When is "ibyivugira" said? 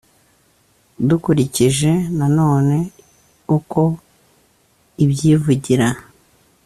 5.03-5.87